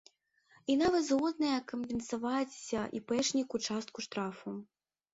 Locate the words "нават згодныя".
0.83-1.59